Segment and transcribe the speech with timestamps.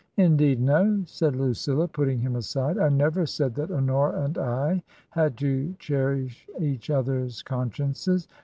[0.17, 4.81] Indeed, no" said Lucilla, putting him aside;'* I never said that Honora and I
[5.11, 8.27] had to cherish each other's con> sciences